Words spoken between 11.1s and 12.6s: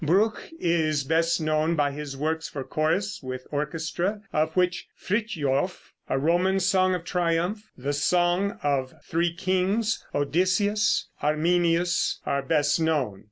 "Arminius" are